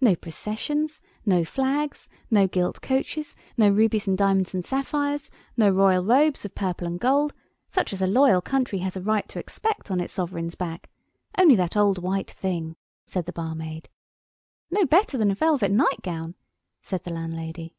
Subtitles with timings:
[0.00, 6.02] "No processions, no flags, no gilt coaches, no rubies and diamonds and sapphires, no royal
[6.02, 10.00] robes of purple and gold—such as a loyal country has a right to expect on
[10.00, 10.88] its sovereign's back!
[11.36, 13.90] Only that old white thing," said the barmaid.
[14.70, 16.36] "No better than a velvet nightgown,"
[16.80, 17.74] said the landlady.